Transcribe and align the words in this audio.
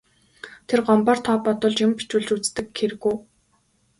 Тэр 0.67 0.79
Гомбоор 0.87 1.19
тоо 1.25 1.37
бодуулж, 1.45 1.77
юм 1.85 1.91
бичүүлж 1.97 2.29
үздэг 2.35 2.67
хэрэг 2.77 3.03
үү. 3.09 3.15